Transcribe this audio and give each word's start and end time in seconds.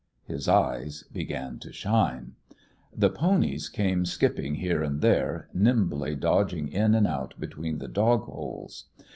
His 0.23 0.47
eyes 0.47 1.03
began 1.13 1.59
to 1.59 1.71
shine. 1.71 2.33
The 2.91 3.11
ponies 3.11 3.69
came 3.69 4.03
skipping 4.03 4.55
here 4.55 4.81
and 4.81 4.99
there, 4.99 5.47
nimbly 5.53 6.15
dodging 6.15 6.69
in 6.69 6.95
and 6.95 7.05
out 7.05 7.35
between 7.39 7.77
the 7.77 7.87
dog 7.87 8.23
holes. 8.23 8.85